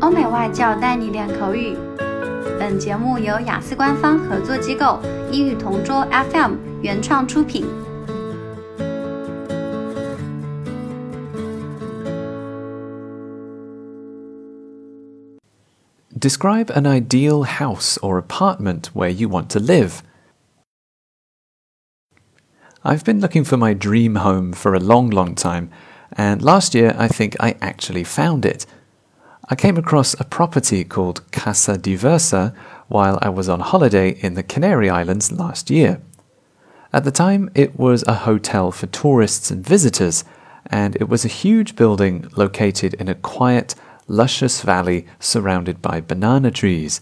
[0.00, 1.76] 欧美外教带你练口语。
[2.58, 5.00] 本节目由雅思官方合作机构
[5.30, 7.66] 英语同桌 FM 原创出品。
[16.24, 20.02] Describe an ideal house or apartment where you want to live.
[22.82, 25.68] I've been looking for my dream home for a long, long time,
[26.16, 28.64] and last year I think I actually found it.
[29.51, 32.53] I came across a property called Casa Diversa
[32.87, 36.01] while I was on holiday in the Canary Islands last year.
[36.93, 40.23] At the time, it was a hotel for tourists and visitors,
[40.67, 43.73] and it was a huge building located in a quiet,
[44.07, 47.01] luscious valley surrounded by banana trees.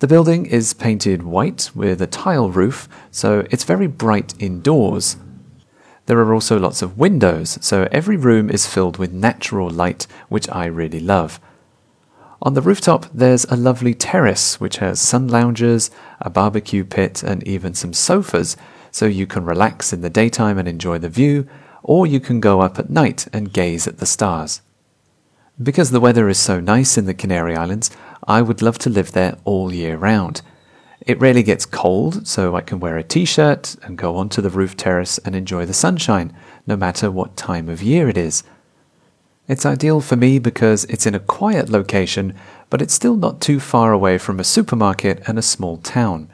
[0.00, 5.16] The building is painted white with a tile roof, so it's very bright indoors.
[6.08, 10.48] There are also lots of windows, so every room is filled with natural light, which
[10.48, 11.38] I really love.
[12.40, 17.46] On the rooftop, there's a lovely terrace which has sun loungers, a barbecue pit, and
[17.46, 18.56] even some sofas,
[18.90, 21.46] so you can relax in the daytime and enjoy the view,
[21.82, 24.62] or you can go up at night and gaze at the stars.
[25.62, 27.90] Because the weather is so nice in the Canary Islands,
[28.26, 30.40] I would love to live there all year round.
[31.08, 34.50] It rarely gets cold, so I can wear a t shirt and go onto the
[34.50, 36.34] roof terrace and enjoy the sunshine,
[36.66, 38.44] no matter what time of year it is.
[39.48, 42.34] It's ideal for me because it's in a quiet location,
[42.68, 46.28] but it's still not too far away from a supermarket and a small town.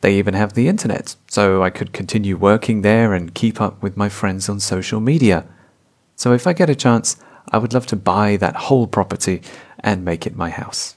[0.00, 3.98] They even have the internet, so I could continue working there and keep up with
[3.98, 5.44] my friends on social media.
[6.16, 7.18] So if I get a chance,
[7.52, 9.42] I would love to buy that whole property
[9.80, 10.96] and make it my house.